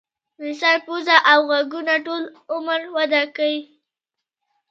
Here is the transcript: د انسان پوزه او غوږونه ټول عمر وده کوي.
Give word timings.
د 0.37 0.39
انسان 0.49 0.77
پوزه 0.85 1.17
او 1.31 1.39
غوږونه 1.49 1.93
ټول 2.05 2.23
عمر 2.53 2.81
وده 2.95 3.23
کوي. 3.35 3.61